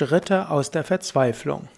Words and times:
Schritte 0.00 0.48
aus 0.48 0.70
der 0.70 0.82
Verzweiflung. 0.82 1.68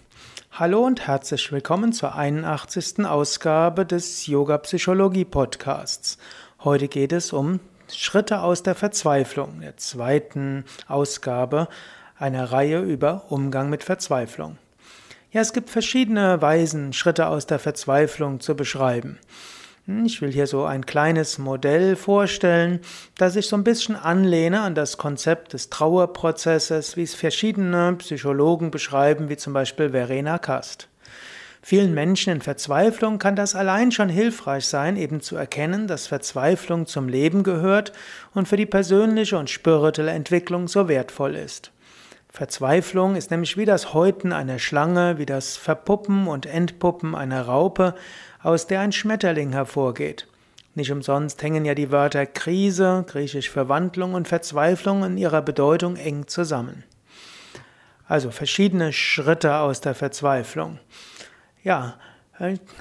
Hallo 0.53 0.85
und 0.85 1.07
herzlich 1.07 1.51
willkommen 1.51 1.91
zur 1.91 2.15
81. 2.15 3.05
Ausgabe 3.05 3.85
des 3.85 4.27
Yoga 4.27 4.59
Psychologie 4.59 5.25
Podcasts. 5.25 6.17
Heute 6.63 6.87
geht 6.87 7.11
es 7.11 7.33
um 7.33 7.59
Schritte 7.91 8.39
aus 8.39 8.63
der 8.63 8.75
Verzweiflung, 8.75 9.59
der 9.59 9.75
zweiten 9.75 10.63
Ausgabe 10.87 11.67
einer 12.17 12.49
Reihe 12.49 12.79
über 12.79 13.25
Umgang 13.27 13.69
mit 13.69 13.83
Verzweiflung. 13.83 14.57
Ja, 15.33 15.41
es 15.41 15.51
gibt 15.51 15.69
verschiedene 15.69 16.41
Weisen, 16.41 16.93
Schritte 16.93 17.27
aus 17.27 17.45
der 17.45 17.59
Verzweiflung 17.59 18.39
zu 18.39 18.55
beschreiben. 18.55 19.19
Hm, 19.85 20.05
ich 20.05 20.21
will 20.21 20.31
hier 20.31 20.47
so 20.47 20.63
ein 20.63 20.85
kleines 20.85 21.37
Modell 21.37 21.97
vorstellen, 21.97 22.79
das 23.17 23.35
ich 23.35 23.47
so 23.47 23.57
ein 23.57 23.65
bisschen 23.65 23.97
anlehne 23.97 24.61
an 24.61 24.75
das 24.75 24.97
Konzept 24.97 25.51
des 25.51 25.69
Trauerprozesses, 25.69 26.95
wie 26.95 27.03
es 27.03 27.15
verschiedene 27.15 27.93
Psychologen 27.97 28.71
beschreiben, 28.71 29.27
wie 29.27 29.35
zum 29.35 29.51
Beispiel 29.51 29.89
Verena 29.89 30.37
Kast. 30.37 30.87
Vielen 31.61 31.93
Menschen 31.93 32.33
in 32.33 32.41
Verzweiflung 32.41 33.19
kann 33.19 33.35
das 33.35 33.55
allein 33.55 33.91
schon 33.91 34.09
hilfreich 34.09 34.67
sein, 34.67 34.97
eben 34.97 35.21
zu 35.21 35.35
erkennen, 35.35 35.87
dass 35.87 36.07
Verzweiflung 36.07 36.87
zum 36.87 37.07
Leben 37.09 37.43
gehört 37.43 37.93
und 38.33 38.47
für 38.47 38.57
die 38.57 38.65
persönliche 38.65 39.37
und 39.37 39.49
spirituelle 39.49 40.11
Entwicklung 40.11 40.67
so 40.67 40.87
wertvoll 40.87 41.35
ist. 41.35 41.71
Verzweiflung 42.29 43.15
ist 43.15 43.29
nämlich 43.29 43.57
wie 43.57 43.65
das 43.65 43.93
Häuten 43.93 44.33
einer 44.33 44.57
Schlange, 44.57 45.19
wie 45.19 45.25
das 45.25 45.55
Verpuppen 45.55 46.27
und 46.27 46.47
Entpuppen 46.47 47.13
einer 47.13 47.43
Raupe, 47.43 47.93
aus 48.43 48.67
der 48.67 48.81
ein 48.81 48.91
Schmetterling 48.91 49.53
hervorgeht. 49.53 50.27
Nicht 50.75 50.91
umsonst 50.91 51.41
hängen 51.41 51.65
ja 51.65 51.75
die 51.75 51.91
Wörter 51.91 52.25
Krise, 52.25 53.05
griechisch 53.07 53.49
Verwandlung 53.49 54.13
und 54.13 54.27
Verzweiflung 54.27 55.03
in 55.03 55.17
ihrer 55.17 55.41
Bedeutung 55.41 55.95
eng 55.95 56.27
zusammen. 56.27 56.83
Also 58.07 58.31
verschiedene 58.31 58.91
Schritte 58.91 59.57
aus 59.57 59.81
der 59.81 59.95
Verzweiflung. 59.95 60.79
Ja, 61.63 61.95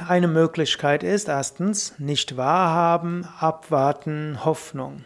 eine 0.09 0.29
Möglichkeit 0.29 1.05
ist 1.05 1.29
erstens 1.29 1.95
nicht 1.99 2.37
wahrhaben, 2.37 3.29
abwarten, 3.39 4.45
Hoffnung. 4.45 5.05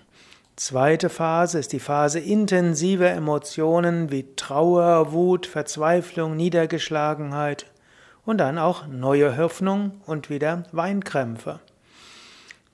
Zweite 0.54 1.10
Phase 1.10 1.58
ist 1.58 1.72
die 1.72 1.80
Phase 1.80 2.18
intensiver 2.18 3.10
Emotionen 3.10 4.10
wie 4.10 4.24
Trauer, 4.36 5.12
Wut, 5.12 5.46
Verzweiflung, 5.46 6.34
Niedergeschlagenheit 6.34 7.66
und 8.26 8.38
dann 8.38 8.58
auch 8.58 8.86
neue 8.86 9.38
Hoffnung 9.38 10.02
und 10.04 10.28
wieder 10.28 10.64
Weinkrämpfe. 10.72 11.60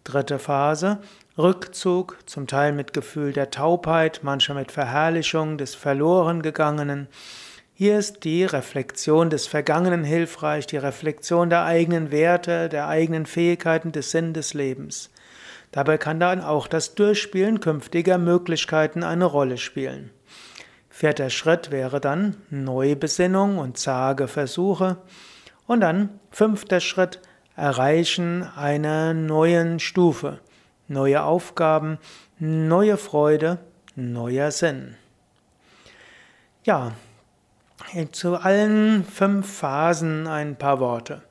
Dritte 0.03 0.41
Phase 0.41 0.99
Rückzug, 1.39 2.19
zum 2.27 2.47
Teil 2.47 2.73
mit 2.73 2.93
Gefühl 2.93 3.33
der 3.33 3.51
Taubheit, 3.51 4.21
manchmal 4.23 4.59
mit 4.59 4.73
Verherrlichung 4.73 5.57
des 5.57 5.75
Verlorengegangenen. 5.75 7.09
Hier 7.73 7.99
ist 7.99 8.25
die 8.25 8.45
Reflexion 8.45 9.31
des 9.31 9.47
Vergangenen 9.47 10.05
hilfreich, 10.05 10.67
die 10.67 10.77
Reflexion 10.77 11.49
der 11.49 11.65
eigenen 11.65 12.11
Werte, 12.11 12.69
der 12.69 12.87
eigenen 12.87 13.25
Fähigkeiten, 13.25 13.93
des 13.93 14.11
Sinn 14.11 14.35
des 14.35 14.53
Lebens. 14.53 15.09
Dabei 15.71 15.97
kann 15.97 16.21
dann 16.21 16.43
auch 16.43 16.67
das 16.67 16.95
Durchspielen 16.97 17.61
künftiger 17.61 18.19
Möglichkeiten 18.19 19.03
eine 19.03 19.25
Rolle 19.25 19.57
spielen. 19.57 20.11
Vierter 20.91 21.31
Schritt 21.31 21.71
wäre 21.71 21.99
dann 21.99 22.37
Neubesinnung 22.51 23.57
und 23.57 23.79
zage 23.79 24.29
Versuche. 24.29 24.99
Und 25.73 25.81
dann 25.81 26.21
fünfter 26.31 26.81
Schritt 26.81 27.19
Erreichen 27.57 28.43
einer 28.43 29.15
neuen 29.15 29.81
Stufe. 29.81 30.41
Neue 30.87 31.23
Aufgaben, 31.23 31.97
neue 32.39 32.99
Freude, 32.99 33.57
neuer 33.97 34.51
Sinn. 34.51 34.97
Ja, 36.63 36.93
zu 38.11 38.37
allen 38.37 39.03
fünf 39.03 39.61
Phasen 39.61 40.27
ein 40.27 40.57
paar 40.57 40.79
Worte. 40.79 41.23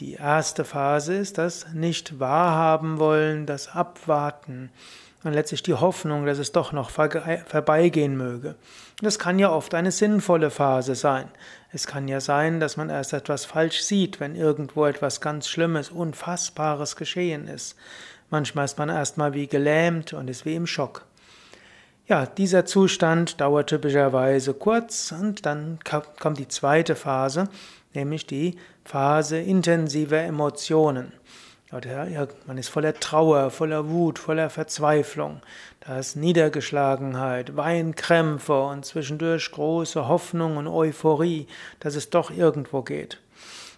Die 0.00 0.16
erste 0.16 0.66
Phase 0.66 1.14
ist 1.14 1.38
das 1.38 1.72
nicht 1.72 2.20
wahrhaben 2.20 2.98
wollen, 2.98 3.46
das 3.46 3.68
Abwarten 3.68 4.68
und 5.24 5.32
letztlich 5.32 5.62
die 5.62 5.74
Hoffnung, 5.74 6.26
dass 6.26 6.38
es 6.38 6.52
doch 6.52 6.72
noch 6.72 6.90
vorbeigehen 6.90 8.16
möge. 8.16 8.56
Das 9.00 9.18
kann 9.18 9.38
ja 9.38 9.50
oft 9.50 9.74
eine 9.74 9.92
sinnvolle 9.92 10.50
Phase 10.50 10.94
sein. 10.94 11.28
Es 11.72 11.86
kann 11.86 12.08
ja 12.08 12.20
sein, 12.20 12.60
dass 12.60 12.76
man 12.76 12.90
erst 12.90 13.12
etwas 13.12 13.44
falsch 13.44 13.82
sieht, 13.82 14.20
wenn 14.20 14.34
irgendwo 14.34 14.84
etwas 14.86 15.20
ganz 15.20 15.48
Schlimmes, 15.48 15.90
Unfassbares 15.90 16.96
geschehen 16.96 17.48
ist. 17.48 17.76
Manchmal 18.30 18.64
ist 18.64 18.78
man 18.78 18.88
erstmal 18.88 19.34
wie 19.34 19.46
gelähmt 19.46 20.12
und 20.12 20.28
ist 20.28 20.44
wie 20.44 20.54
im 20.54 20.66
Schock. 20.66 21.04
Ja, 22.06 22.26
dieser 22.26 22.64
Zustand 22.66 23.40
dauert 23.40 23.68
typischerweise 23.68 24.54
kurz 24.54 25.12
und 25.12 25.46
dann 25.46 25.78
kommt 26.18 26.38
die 26.38 26.48
zweite 26.48 26.96
Phase, 26.96 27.48
nämlich 27.94 28.26
die 28.26 28.58
Phase 28.84 29.38
intensiver 29.38 30.18
Emotionen. 30.18 31.12
Man 31.72 32.58
ist 32.58 32.68
voller 32.68 32.92
Trauer, 32.92 33.48
voller 33.48 33.88
Wut, 33.88 34.18
voller 34.18 34.50
Verzweiflung. 34.50 35.40
Da 35.80 35.98
ist 35.98 36.16
Niedergeschlagenheit, 36.16 37.56
Weinkrämpfe 37.56 38.60
und 38.60 38.84
zwischendurch 38.84 39.50
große 39.50 40.06
Hoffnung 40.06 40.58
und 40.58 40.68
Euphorie, 40.68 41.46
dass 41.80 41.94
es 41.94 42.10
doch 42.10 42.30
irgendwo 42.30 42.82
geht. 42.82 43.22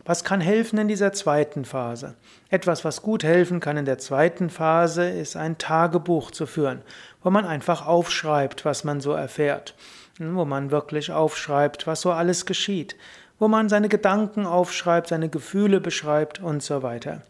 Was 0.05 0.25
kann 0.25 0.41
helfen 0.41 0.81
in 0.81 0.89
dieser 0.89 1.13
zweiten 1.13 1.65
Phase? 1.65 2.17
Etwas, 2.51 2.85
was 2.85 3.01
gut 3.01 3.23
helfen 3.23 3.61
kann 3.61 3.77
in 3.77 3.85
der 3.85 3.99
zweiten 3.99 4.51
Phase, 4.51 5.09
ist 5.09 5.37
ein 5.37 5.57
Tagebuch 5.57 6.33
zu 6.33 6.47
führen, 6.47 6.83
wo 7.23 7.31
man 7.31 7.45
einfach 7.45 7.87
aufschreibt, 7.87 8.65
was 8.65 8.83
man 8.83 9.01
so 9.01 9.13
erfährt, 9.13 9.77
wo 10.19 10.45
man 10.45 10.73
wirklich 10.73 11.13
aufschreibt, 11.13 11.87
was 11.87 12.01
so 12.01 12.11
alles 12.11 12.45
geschieht, 12.45 12.97
wo 13.39 13.47
man 13.47 13.69
seine 13.69 13.89
Gedanken 13.89 14.47
aufschreibt, 14.47 15.07
seine 15.07 15.29
Gefühle 15.29 15.81
beschreibt 15.81 16.41
und 16.41 16.61
so 16.61 16.83
weiter. 16.83 17.23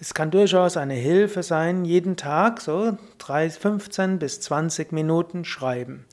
Es 0.00 0.12
kann 0.12 0.32
durchaus 0.32 0.76
eine 0.76 0.94
Hilfe 0.94 1.42
sein, 1.42 1.84
jeden 1.84 2.16
Tag 2.16 2.60
so 2.60 2.98
15 3.26 4.18
bis 4.18 4.40
20 4.40 4.90
Minuten 4.92 5.44
schreiben. 5.44 6.04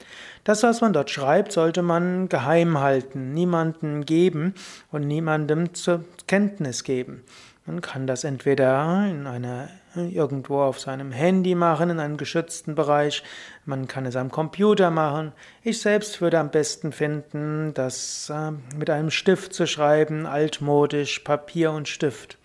Das, 0.44 0.62
was 0.64 0.82
man 0.82 0.94
dort 0.94 1.10
schreibt, 1.10 1.52
sollte 1.52 1.82
man 1.82 2.30
geheim 2.30 2.80
halten, 2.80 3.34
niemandem 3.34 4.06
geben 4.06 4.54
und 4.92 5.08
niemandem 5.08 5.74
zur 5.74 6.06
Kenntnis 6.28 6.84
geben. 6.84 7.24
Man 7.66 7.82
kann 7.82 8.08
das 8.08 8.24
entweder 8.24 9.06
in 9.08 9.28
einer, 9.28 9.70
irgendwo 9.96 10.62
auf 10.62 10.80
seinem 10.80 11.12
Handy 11.12 11.54
machen, 11.54 11.92
in 11.92 12.00
einem 12.00 12.18
geschützten 12.18 12.76
Bereich. 12.76 13.24
Man 13.66 13.88
kann 13.88 14.06
es 14.06 14.16
am 14.16 14.32
Computer 14.32 14.90
machen. 14.90 15.32
Ich 15.64 15.80
selbst 15.80 16.22
würde 16.22 16.40
am 16.40 16.50
besten 16.50 16.92
finden, 16.92 17.74
das 17.74 18.32
äh, 18.34 18.52
mit 18.76 18.90
einem 18.90 19.12
Stift 19.12 19.54
zu 19.54 19.68
schreiben, 19.68 20.26
altmodisch, 20.26 21.20
Papier 21.20 21.72
und 21.72 21.88
Stift. 21.88 22.38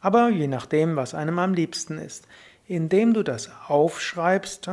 Aber 0.00 0.28
je 0.30 0.46
nachdem, 0.46 0.96
was 0.96 1.14
einem 1.14 1.38
am 1.38 1.54
liebsten 1.54 1.98
ist. 1.98 2.26
Indem 2.66 3.14
du 3.14 3.24
das 3.24 3.50
aufschreibst, 3.66 4.70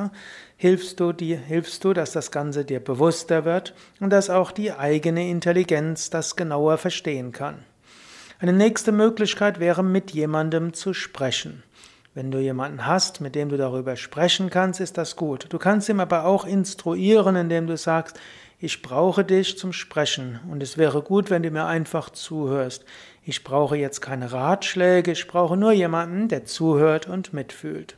hilfst 0.55 0.99
du 0.99 1.13
dir, 1.13 1.37
hilfst 1.37 1.83
du, 1.83 1.93
dass 1.93 2.11
das 2.11 2.31
Ganze 2.31 2.63
dir 2.63 2.79
bewusster 2.79 3.43
wird 3.43 3.73
und 3.99 4.11
dass 4.11 4.29
auch 4.29 4.51
die 4.51 4.71
eigene 4.71 5.27
Intelligenz 5.29 6.11
das 6.11 6.35
genauer 6.35 6.77
verstehen 6.77 7.31
kann. 7.31 7.63
Eine 8.39 8.53
nächste 8.53 8.91
Möglichkeit 8.91 9.59
wäre, 9.59 9.83
mit 9.83 10.11
jemandem 10.11 10.73
zu 10.73 10.93
sprechen. 10.93 11.63
Wenn 12.13 12.29
du 12.29 12.39
jemanden 12.39 12.85
hast, 12.85 13.19
mit 13.19 13.33
dem 13.33 13.49
du 13.49 13.57
darüber 13.57 13.95
sprechen 13.95 14.51
kannst, 14.51 14.79
ist 14.79 14.97
das 14.97 15.15
gut. 15.15 15.47
Du 15.49 15.57
kannst 15.57 15.89
ihm 15.89 15.99
aber 15.99 16.25
auch 16.25 16.45
instruieren, 16.45 17.35
indem 17.35 17.65
du 17.65 17.77
sagst, 17.77 18.19
ich 18.59 18.81
brauche 18.81 19.23
dich 19.23 19.57
zum 19.57 19.71
Sprechen 19.71 20.39
und 20.49 20.63
es 20.63 20.79
wäre 20.79 21.03
gut, 21.03 21.29
wenn 21.29 21.43
du 21.43 21.51
mir 21.51 21.65
einfach 21.65 22.09
zuhörst. 22.09 22.85
Ich 23.29 23.43
brauche 23.43 23.75
jetzt 23.75 23.99
keine 23.99 24.31
Ratschläge, 24.31 25.11
ich 25.11 25.27
brauche 25.27 25.57
nur 25.57 25.73
jemanden, 25.73 26.29
der 26.29 26.45
zuhört 26.45 27.07
und 27.07 27.33
mitfühlt. 27.33 27.97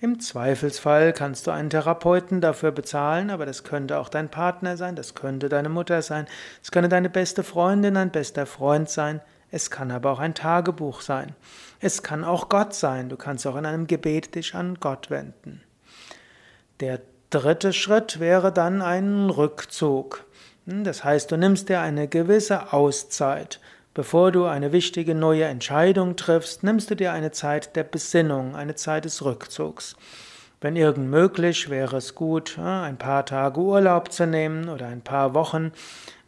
Im 0.00 0.18
Zweifelsfall 0.18 1.12
kannst 1.12 1.46
du 1.46 1.50
einen 1.50 1.68
Therapeuten 1.68 2.40
dafür 2.40 2.72
bezahlen, 2.72 3.28
aber 3.28 3.44
das 3.44 3.64
könnte 3.64 3.98
auch 3.98 4.08
dein 4.08 4.30
Partner 4.30 4.78
sein, 4.78 4.96
das 4.96 5.14
könnte 5.14 5.50
deine 5.50 5.68
Mutter 5.68 6.00
sein, 6.00 6.24
es 6.62 6.70
könnte 6.70 6.88
deine 6.88 7.10
beste 7.10 7.42
Freundin, 7.42 7.98
ein 7.98 8.12
bester 8.12 8.46
Freund 8.46 8.88
sein, 8.88 9.20
es 9.50 9.70
kann 9.70 9.90
aber 9.90 10.10
auch 10.10 10.20
ein 10.20 10.34
Tagebuch 10.34 11.02
sein. 11.02 11.34
Es 11.78 12.02
kann 12.02 12.24
auch 12.24 12.48
Gott 12.48 12.72
sein. 12.72 13.10
Du 13.10 13.16
kannst 13.18 13.46
auch 13.46 13.56
in 13.56 13.66
einem 13.66 13.88
Gebet 13.88 14.36
dich 14.36 14.54
an 14.54 14.78
Gott 14.80 15.10
wenden. 15.10 15.60
Der 16.80 16.98
dritte 17.28 17.74
Schritt 17.74 18.20
wäre 18.20 18.54
dann 18.54 18.80
ein 18.80 19.28
Rückzug. 19.28 20.24
Hm, 20.66 20.84
das 20.84 21.04
heißt, 21.04 21.30
du 21.30 21.36
nimmst 21.36 21.68
dir 21.68 21.80
eine 21.80 22.08
gewisse 22.08 22.72
Auszeit. 22.72 23.60
Bevor 23.92 24.30
du 24.30 24.44
eine 24.44 24.70
wichtige 24.70 25.16
neue 25.16 25.44
Entscheidung 25.44 26.14
triffst, 26.14 26.62
nimmst 26.62 26.90
du 26.90 26.94
dir 26.94 27.12
eine 27.12 27.32
Zeit 27.32 27.74
der 27.74 27.82
Besinnung, 27.82 28.54
eine 28.54 28.76
Zeit 28.76 29.04
des 29.04 29.24
Rückzugs. 29.24 29.96
Wenn 30.60 30.76
irgend 30.76 31.10
möglich, 31.10 31.70
wäre 31.70 31.96
es 31.96 32.14
gut, 32.14 32.56
ein 32.58 32.98
paar 32.98 33.26
Tage 33.26 33.58
Urlaub 33.58 34.12
zu 34.12 34.28
nehmen 34.28 34.68
oder 34.68 34.86
ein 34.86 35.00
paar 35.00 35.34
Wochen. 35.34 35.72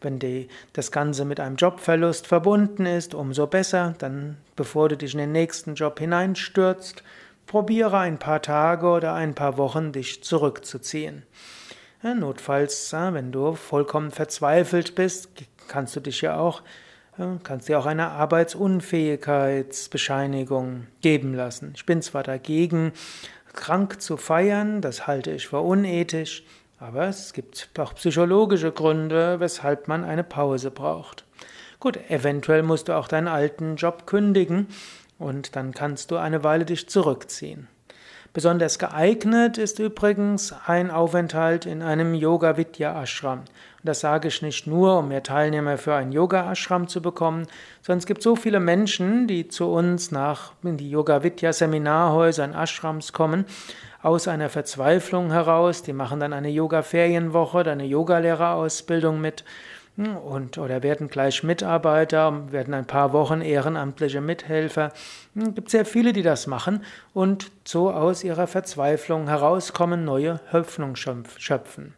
Wenn 0.01 0.19
die, 0.19 0.49
das 0.73 0.91
Ganze 0.91 1.23
mit 1.23 1.39
einem 1.39 1.55
Jobverlust 1.55 2.27
verbunden 2.27 2.85
ist, 2.85 3.13
umso 3.13 3.47
besser. 3.47 3.95
Dann, 3.97 4.37
bevor 4.57 4.89
du 4.89 4.97
dich 4.97 5.13
in 5.13 5.19
den 5.19 5.31
nächsten 5.31 5.75
Job 5.75 5.99
hineinstürzt, 5.99 7.01
probiere 7.45 7.99
ein 7.99 8.17
paar 8.17 8.41
Tage 8.41 8.87
oder 8.87 9.13
ein 9.13 9.35
paar 9.35 9.57
Wochen 9.57 9.93
dich 9.93 10.21
zurückzuziehen. 10.21 11.23
notfalls, 12.01 12.91
wenn 12.91 13.31
du 13.31 13.53
vollkommen 13.55 14.11
verzweifelt 14.11 14.95
bist, 14.95 15.29
kannst 15.69 15.95
du 15.95 16.01
dich 16.01 16.19
ja 16.19 16.37
auch, 16.37 16.61
kannst 17.43 17.69
dir 17.69 17.79
auch 17.79 17.85
eine 17.85 18.09
Arbeitsunfähigkeitsbescheinigung 18.09 20.87
geben 21.01 21.33
lassen. 21.33 21.71
Ich 21.75 21.85
bin 21.85 22.01
zwar 22.01 22.23
dagegen, 22.23 22.91
krank 23.53 24.01
zu 24.01 24.17
feiern, 24.17 24.81
das 24.81 25.07
halte 25.07 25.31
ich 25.31 25.47
für 25.47 25.59
unethisch, 25.59 26.43
aber 26.79 27.07
es 27.07 27.33
gibt 27.33 27.69
auch 27.77 27.95
psychologische 27.95 28.71
Gründe, 28.71 29.39
weshalb 29.39 29.87
man 29.87 30.03
eine 30.03 30.23
Pause 30.23 30.71
braucht. 30.71 31.23
Gut, 31.79 31.99
eventuell 32.09 32.63
musst 32.63 32.87
du 32.87 32.93
auch 32.93 33.07
deinen 33.07 33.27
alten 33.27 33.75
Job 33.75 34.07
kündigen 34.07 34.67
und 35.19 35.55
dann 35.55 35.73
kannst 35.73 36.11
du 36.11 36.17
eine 36.17 36.43
Weile 36.43 36.65
dich 36.65 36.89
zurückziehen. 36.89 37.67
Besonders 38.33 38.79
geeignet 38.79 39.59
ist 39.59 39.77
übrigens 39.77 40.55
ein 40.65 40.89
Aufenthalt 40.89 41.67
in 41.67 41.83
einem 41.83 42.15
Yoga 42.15 42.57
Vidya 42.57 42.99
Ashram. 42.99 43.41
Und 43.41 43.47
das 43.83 43.99
sage 43.99 44.29
ich 44.29 44.41
nicht 44.41 44.65
nur, 44.65 44.97
um 44.97 45.09
mehr 45.09 45.21
Teilnehmer 45.21 45.77
für 45.77 45.93
ein 45.93 46.11
Yoga 46.11 46.51
Ashram 46.51 46.87
zu 46.87 46.99
bekommen, 46.99 47.45
sondern 47.83 47.99
es 47.99 48.07
gibt 48.07 48.23
so 48.23 48.35
viele 48.35 48.59
Menschen, 48.59 49.27
die 49.27 49.49
zu 49.49 49.67
uns 49.67 50.09
nach 50.09 50.53
in 50.63 50.77
die 50.77 50.89
Yoga 50.89 51.21
Vidya 51.21 51.53
Seminarhäuser 51.53 52.45
und 52.45 52.55
Ashrams 52.55 53.13
kommen, 53.13 53.45
aus 54.01 54.27
einer 54.27 54.49
Verzweiflung 54.49 55.31
heraus. 55.31 55.83
Die 55.83 55.93
machen 55.93 56.19
dann 56.19 56.33
eine 56.33 56.49
Yoga 56.49 56.81
Ferienwoche 56.81 57.59
oder 57.59 57.73
eine 57.73 57.85
Yogalehrerausbildung 57.85 59.21
mit 59.21 59.45
und 59.95 60.57
oder 60.57 60.81
werden 60.81 61.07
gleich 61.07 61.43
Mitarbeiter, 61.43 62.51
werden 62.51 62.73
ein 62.73 62.87
paar 62.87 63.13
Wochen 63.13 63.41
ehrenamtliche 63.41 64.21
Mithelfer. 64.21 64.91
Es 65.35 65.43
hm, 65.43 65.53
gibt 65.55 65.69
sehr 65.69 65.85
viele, 65.85 66.13
die 66.13 66.23
das 66.23 66.47
machen 66.47 66.83
und 67.13 67.51
so 67.63 67.91
aus 67.91 68.23
ihrer 68.23 68.47
Verzweiflung 68.47 69.27
herauskommen, 69.27 70.03
neue 70.03 70.39
Hoffnung 70.51 70.95
schöpfen. 70.95 71.93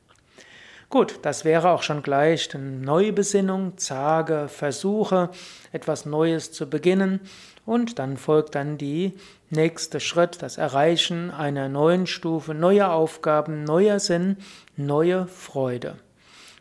Gut, 0.90 1.20
das 1.24 1.46
wäre 1.46 1.72
auch 1.72 1.84
schon 1.84 2.04
gleich 2.04 2.54
eine 2.54 2.64
Neubesinnung, 2.64 3.78
zage 3.78 4.48
Versuche, 4.50 5.30
etwas 5.72 6.06
Neues 6.06 6.52
zu 6.52 6.70
beginnen 6.70 7.22
und 7.66 7.98
dann 7.98 8.18
folgt 8.18 8.56
dann 8.56 8.78
die 8.78 9.14
nächste 9.50 10.00
Schritt, 10.00 10.42
das 10.42 10.58
Erreichen 10.58 11.32
einer 11.32 11.70
neuen 11.70 12.08
Stufe, 12.08 12.54
neuer 12.54 12.92
Aufgaben, 12.92 13.64
neuer 13.64 14.00
Sinn, 14.00 14.38
neue 14.76 15.28
Freude. 15.28 15.96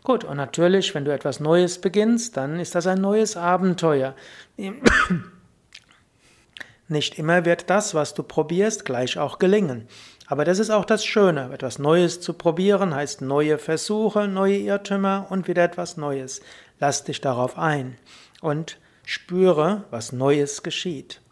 Gut, 0.05 0.23
und 0.23 0.37
natürlich, 0.37 0.95
wenn 0.95 1.07
du 1.07 1.15
etwas 1.15 1.41
Neues 1.41 1.81
beginnst, 1.81 2.37
dann 2.37 2.61
ist 2.61 2.75
das 2.75 2.87
ein 2.87 3.01
neues 3.01 3.39
Abenteuer. 3.39 4.15
Nicht 6.89 7.19
immer 7.19 7.47
wird 7.47 7.71
das, 7.71 7.95
was 7.95 8.13
du 8.13 8.23
probierst, 8.23 8.85
gleich 8.85 9.19
auch 9.19 9.39
gelingen. 9.39 9.89
Aber 10.27 10.45
das 10.45 10.59
ist 10.59 10.69
auch 10.69 10.85
das 10.85 11.07
Schöne. 11.07 11.51
Etwas 11.55 11.79
Neues 11.79 12.21
zu 12.21 12.35
probieren 12.35 12.95
heißt 12.95 13.23
neue 13.23 13.57
Versuche, 13.57 14.29
neue 14.29 14.59
Irrtümer 14.59 15.27
und 15.31 15.49
wieder 15.49 15.65
etwas 15.65 15.97
Neues. 15.97 16.43
Lass 16.81 17.05
dich 17.05 17.23
darauf 17.23 17.57
ein 17.57 17.97
und 18.43 18.77
spüre, 19.07 19.85
was 19.91 20.13
Neues 20.13 20.63
geschieht. 20.63 21.23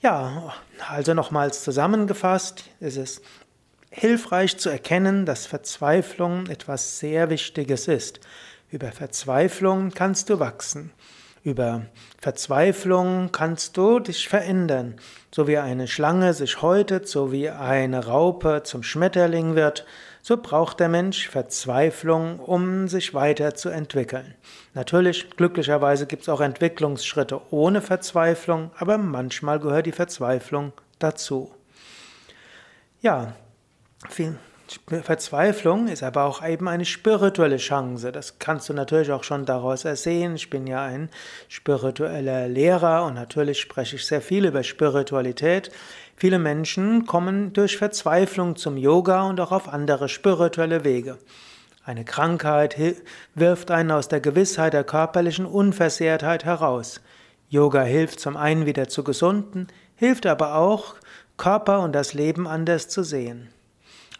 Ja, 0.00 0.54
also 0.90 1.14
nochmals 1.14 1.62
zusammengefasst 1.62 2.64
ist 2.80 2.96
es 2.96 3.22
hilfreich 3.92 4.56
zu 4.58 4.70
erkennen, 4.70 5.26
dass 5.26 5.46
Verzweiflung 5.46 6.46
etwas 6.46 6.98
sehr 6.98 7.30
Wichtiges 7.30 7.88
ist. 7.88 8.20
Über 8.70 8.90
Verzweiflung 8.90 9.90
kannst 9.90 10.30
du 10.30 10.40
wachsen. 10.40 10.92
Über 11.44 11.82
Verzweiflung 12.20 13.30
kannst 13.32 13.76
du 13.76 13.98
dich 13.98 14.28
verändern. 14.28 14.96
So 15.30 15.46
wie 15.46 15.58
eine 15.58 15.88
Schlange 15.88 16.32
sich 16.34 16.62
häutet, 16.62 17.06
so 17.06 17.32
wie 17.32 17.50
eine 17.50 18.06
Raupe 18.06 18.62
zum 18.64 18.82
Schmetterling 18.82 19.56
wird, 19.56 19.84
so 20.22 20.36
braucht 20.36 20.80
der 20.80 20.88
Mensch 20.88 21.28
Verzweiflung, 21.28 22.38
um 22.38 22.88
sich 22.88 23.12
weiterzuentwickeln. 23.12 24.36
Natürlich, 24.72 25.36
glücklicherweise 25.36 26.06
gibt 26.06 26.22
es 26.22 26.28
auch 26.28 26.40
Entwicklungsschritte 26.40 27.40
ohne 27.50 27.82
Verzweiflung, 27.82 28.70
aber 28.78 28.96
manchmal 28.96 29.58
gehört 29.58 29.86
die 29.86 29.92
Verzweiflung 29.92 30.72
dazu. 31.00 31.52
Ja, 33.00 33.34
Verzweiflung 35.02 35.88
ist 35.88 36.02
aber 36.02 36.24
auch 36.24 36.46
eben 36.46 36.68
eine 36.68 36.84
spirituelle 36.84 37.58
Chance. 37.58 38.10
Das 38.12 38.38
kannst 38.38 38.68
du 38.68 38.72
natürlich 38.72 39.12
auch 39.12 39.24
schon 39.24 39.44
daraus 39.44 39.84
ersehen. 39.84 40.34
Ich 40.34 40.50
bin 40.50 40.66
ja 40.66 40.82
ein 40.82 41.10
spiritueller 41.48 42.48
Lehrer 42.48 43.04
und 43.04 43.14
natürlich 43.14 43.60
spreche 43.60 43.96
ich 43.96 44.06
sehr 44.06 44.22
viel 44.22 44.46
über 44.46 44.62
Spiritualität. 44.62 45.70
Viele 46.16 46.38
Menschen 46.38 47.06
kommen 47.06 47.52
durch 47.52 47.76
Verzweiflung 47.76 48.56
zum 48.56 48.76
Yoga 48.76 49.22
und 49.22 49.40
auch 49.40 49.52
auf 49.52 49.68
andere 49.68 50.08
spirituelle 50.08 50.84
Wege. 50.84 51.18
Eine 51.84 52.04
Krankheit 52.04 52.76
wirft 53.34 53.70
einen 53.70 53.90
aus 53.90 54.08
der 54.08 54.20
Gewissheit 54.20 54.72
der 54.72 54.84
körperlichen 54.84 55.46
Unversehrtheit 55.46 56.44
heraus. 56.44 57.00
Yoga 57.48 57.82
hilft 57.82 58.20
zum 58.20 58.36
einen 58.36 58.66
wieder 58.66 58.88
zu 58.88 59.02
gesunden, 59.02 59.66
hilft 59.96 60.26
aber 60.26 60.54
auch, 60.54 60.94
Körper 61.36 61.80
und 61.80 61.92
das 61.92 62.14
Leben 62.14 62.46
anders 62.46 62.88
zu 62.88 63.02
sehen. 63.02 63.48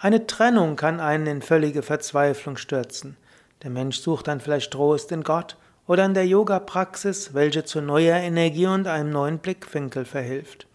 Eine 0.03 0.27
Trennung 0.27 0.75
kann 0.75 0.99
einen 0.99 1.29
in 1.29 1.43
völlige 1.43 1.81
Verzweiflung 1.81 2.57
stürzen. 2.57 3.17
Der 3.63 3.71
Mensch 3.71 4.01
sucht 4.01 4.27
dann 4.27 4.41
vielleicht 4.41 4.73
Trost 4.73 5.13
in 5.13 5.23
Gott 5.23 5.57
oder 5.87 6.05
in 6.05 6.13
der 6.13 6.27
Yoga-Praxis, 6.27 7.35
welche 7.35 7.65
zu 7.65 7.81
neuer 7.81 8.17
Energie 8.17 8.67
und 8.67 8.89
einem 8.89 9.11
neuen 9.11 9.39
Blickwinkel 9.39 10.05
verhilft. 10.05 10.67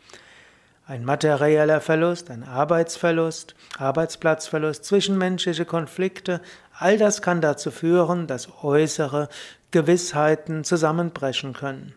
Ein 0.85 1.03
materieller 1.03 1.81
Verlust, 1.81 2.31
ein 2.31 2.45
Arbeitsverlust, 2.45 3.56
Arbeitsplatzverlust, 3.77 4.85
zwischenmenschliche 4.85 5.65
Konflikte, 5.65 6.39
all 6.79 6.97
das 6.97 7.21
kann 7.21 7.41
dazu 7.41 7.69
führen, 7.69 8.27
dass 8.27 8.47
äußere 8.63 9.27
Gewissheiten 9.71 10.63
zusammenbrechen 10.63 11.51
können. 11.51 11.95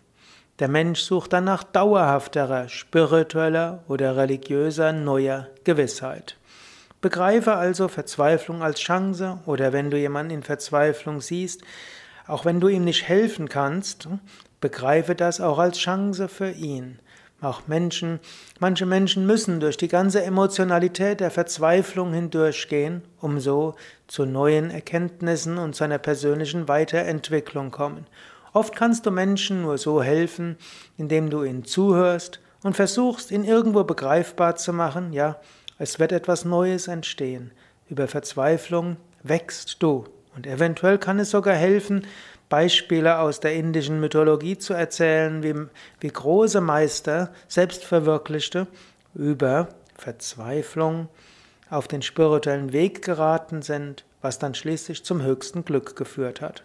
Der 0.58 0.66
Mensch 0.66 1.02
sucht 1.02 1.32
dann 1.32 1.44
nach 1.44 1.62
dauerhafterer, 1.62 2.68
spiritueller 2.68 3.84
oder 3.86 4.16
religiöser 4.16 4.92
neuer 4.92 5.46
Gewissheit. 5.62 6.39
Begreife 7.00 7.54
also 7.54 7.88
Verzweiflung 7.88 8.62
als 8.62 8.80
Chance 8.80 9.38
oder 9.46 9.72
wenn 9.72 9.90
du 9.90 9.96
jemanden 9.96 10.34
in 10.34 10.42
Verzweiflung 10.42 11.20
siehst, 11.20 11.62
auch 12.26 12.44
wenn 12.44 12.60
du 12.60 12.68
ihm 12.68 12.84
nicht 12.84 13.08
helfen 13.08 13.48
kannst, 13.48 14.08
begreife 14.60 15.14
das 15.14 15.40
auch 15.40 15.58
als 15.58 15.78
Chance 15.78 16.28
für 16.28 16.50
ihn. 16.50 16.98
Auch 17.40 17.66
Menschen, 17.66 18.20
manche 18.58 18.84
Menschen 18.84 19.26
müssen 19.26 19.60
durch 19.60 19.78
die 19.78 19.88
ganze 19.88 20.22
Emotionalität 20.22 21.20
der 21.20 21.30
Verzweiflung 21.30 22.12
hindurchgehen, 22.12 23.02
um 23.18 23.40
so 23.40 23.76
zu 24.06 24.26
neuen 24.26 24.70
Erkenntnissen 24.70 25.56
und 25.56 25.74
zu 25.74 25.84
einer 25.84 25.96
persönlichen 25.96 26.68
Weiterentwicklung 26.68 27.70
kommen. 27.70 28.06
Oft 28.52 28.76
kannst 28.76 29.06
du 29.06 29.10
Menschen 29.10 29.62
nur 29.62 29.78
so 29.78 30.02
helfen, 30.02 30.58
indem 30.98 31.30
du 31.30 31.44
ihnen 31.44 31.64
zuhörst 31.64 32.40
und 32.62 32.76
versuchst, 32.76 33.30
ihn 33.30 33.44
irgendwo 33.44 33.84
begreifbar 33.84 34.56
zu 34.56 34.74
machen, 34.74 35.14
ja, 35.14 35.40
es 35.80 35.98
wird 35.98 36.12
etwas 36.12 36.44
Neues 36.44 36.88
entstehen. 36.88 37.52
Über 37.88 38.06
Verzweiflung 38.06 38.98
wächst 39.22 39.82
du. 39.82 40.04
Und 40.36 40.46
eventuell 40.46 40.98
kann 40.98 41.18
es 41.18 41.30
sogar 41.30 41.54
helfen, 41.54 42.06
Beispiele 42.50 43.18
aus 43.18 43.40
der 43.40 43.54
indischen 43.54 43.98
Mythologie 43.98 44.58
zu 44.58 44.74
erzählen, 44.74 45.42
wie, 45.42 45.54
wie 46.00 46.08
große 46.08 46.60
Meister, 46.60 47.32
Selbstverwirklichte, 47.48 48.66
über 49.14 49.68
Verzweiflung 49.96 51.08
auf 51.70 51.88
den 51.88 52.02
spirituellen 52.02 52.74
Weg 52.74 53.02
geraten 53.02 53.62
sind, 53.62 54.04
was 54.20 54.38
dann 54.38 54.54
schließlich 54.54 55.02
zum 55.02 55.22
höchsten 55.22 55.64
Glück 55.64 55.96
geführt 55.96 56.42
hat. 56.42 56.62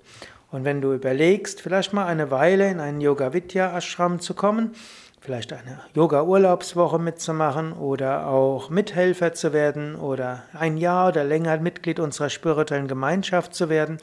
Und 0.51 0.65
wenn 0.65 0.81
du 0.81 0.95
überlegst, 0.95 1.61
vielleicht 1.61 1.93
mal 1.93 2.07
eine 2.07 2.33
Weile 2.33 2.69
in 2.71 2.81
einen 2.81 3.01
Yoga 3.01 3.33
Vidya 3.33 3.77
Ashram 3.77 4.19
zu 4.19 4.35
kommen, 4.35 4.75
vielleicht 5.21 5.53
eine 5.53 5.81
Yoga-Urlaubswoche 5.95 6.99
mitzumachen 6.99 7.73
oder 7.73 8.27
auch 8.29 8.71
Mithelfer 8.71 9.33
zu 9.33 9.53
werden 9.53 9.95
oder 9.97 10.45
ein 10.53 10.77
Jahr 10.77 11.09
oder 11.09 11.25
länger 11.25 11.59
Mitglied 11.59 11.99
unserer 12.01 12.31
spirituellen 12.31 12.89
Gemeinschaft 12.89 13.55
zu 13.55 13.69
werden, 13.69 13.99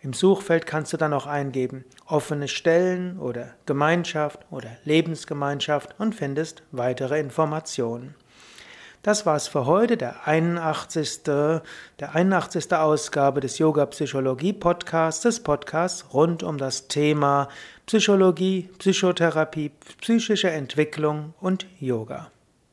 Im 0.00 0.12
Suchfeld 0.12 0.66
kannst 0.66 0.92
du 0.92 0.96
dann 0.98 1.14
auch 1.14 1.26
eingeben 1.26 1.84
offene 2.06 2.46
Stellen 2.46 3.18
oder 3.18 3.54
Gemeinschaft 3.66 4.38
oder 4.50 4.68
Lebensgemeinschaft 4.84 5.98
und 5.98 6.14
findest 6.14 6.62
weitere 6.72 7.18
Informationen. 7.18 8.14
Das 9.04 9.26
war's 9.26 9.48
für 9.48 9.66
heute, 9.66 9.98
der 9.98 10.26
81. 10.26 11.24
der 11.24 11.62
81. 12.14 12.72
Ausgabe 12.72 13.42
des 13.42 13.58
Yoga 13.58 13.84
Psychologie 13.84 14.54
Podcasts, 14.54 15.20
des 15.20 15.40
Podcasts 15.40 16.14
rund 16.14 16.42
um 16.42 16.56
das 16.56 16.88
Thema 16.88 17.48
Psychologie, 17.84 18.70
Psychotherapie, 18.78 19.72
psychische 20.00 20.48
Entwicklung 20.48 21.34
und 21.38 21.66
Yoga. 21.78 22.30